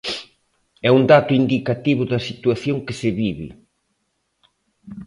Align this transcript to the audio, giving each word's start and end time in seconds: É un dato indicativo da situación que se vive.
É 0.87 0.89
un 0.99 1.03
dato 1.13 1.31
indicativo 1.41 2.03
da 2.11 2.25
situación 2.29 2.77
que 2.85 2.97
se 2.99 3.09
vive. 3.21 3.47